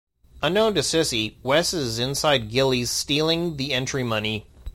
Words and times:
Unknown 0.41 0.73
to 0.73 0.79
Sissy, 0.81 1.35
Wes 1.43 1.75
is 1.75 1.99
inside 1.99 2.49
Gilley's 2.49 2.89
stealing 2.89 3.57
the 3.57 3.71
entry 3.71 4.01
money. 4.01 4.47